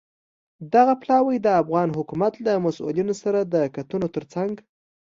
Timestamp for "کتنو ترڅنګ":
3.75-4.53